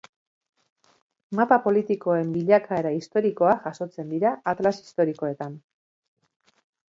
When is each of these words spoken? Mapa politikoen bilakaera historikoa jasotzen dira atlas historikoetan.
Mapa 1.39 1.59
politikoen 1.65 2.31
bilakaera 2.37 2.93
historikoa 2.95 3.53
jasotzen 3.67 4.09
dira 4.15 4.33
atlas 4.55 4.73
historikoetan. 4.87 5.55